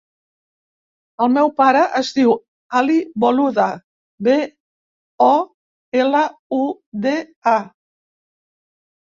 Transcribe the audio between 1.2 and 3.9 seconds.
El meu pare es diu Ali Boluda: